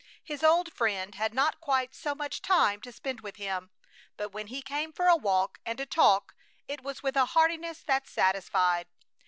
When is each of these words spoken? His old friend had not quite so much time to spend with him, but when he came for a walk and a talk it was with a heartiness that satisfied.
His 0.23 0.43
old 0.43 0.73
friend 0.73 1.13
had 1.13 1.31
not 1.31 1.61
quite 1.61 1.93
so 1.93 2.15
much 2.15 2.41
time 2.41 2.81
to 2.81 2.91
spend 2.91 3.21
with 3.21 3.35
him, 3.35 3.69
but 4.17 4.29
when 4.29 4.47
he 4.47 4.63
came 4.63 4.91
for 4.91 5.05
a 5.07 5.15
walk 5.15 5.59
and 5.63 5.79
a 5.79 5.85
talk 5.85 6.33
it 6.67 6.81
was 6.81 7.03
with 7.03 7.15
a 7.15 7.25
heartiness 7.37 7.83
that 7.83 8.07
satisfied. 8.07 8.87